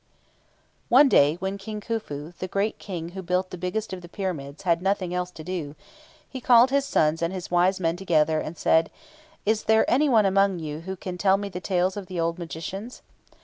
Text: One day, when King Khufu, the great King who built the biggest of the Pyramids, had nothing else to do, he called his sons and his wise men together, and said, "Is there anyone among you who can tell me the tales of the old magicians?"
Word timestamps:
One 0.89 1.07
day, 1.09 1.35
when 1.35 1.59
King 1.59 1.79
Khufu, 1.79 2.33
the 2.39 2.47
great 2.47 2.79
King 2.79 3.09
who 3.09 3.21
built 3.21 3.51
the 3.51 3.55
biggest 3.57 3.93
of 3.93 4.01
the 4.01 4.09
Pyramids, 4.09 4.63
had 4.63 4.81
nothing 4.81 5.13
else 5.13 5.29
to 5.29 5.43
do, 5.43 5.75
he 6.27 6.41
called 6.41 6.71
his 6.71 6.85
sons 6.85 7.21
and 7.21 7.31
his 7.31 7.51
wise 7.51 7.79
men 7.79 7.97
together, 7.97 8.39
and 8.39 8.57
said, 8.57 8.89
"Is 9.45 9.65
there 9.65 9.87
anyone 9.87 10.25
among 10.25 10.57
you 10.57 10.79
who 10.79 10.95
can 10.95 11.19
tell 11.19 11.37
me 11.37 11.49
the 11.49 11.61
tales 11.61 11.95
of 11.97 12.07
the 12.07 12.19
old 12.19 12.39
magicians?" 12.39 13.03